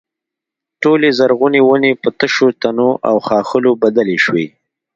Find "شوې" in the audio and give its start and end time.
4.25-4.45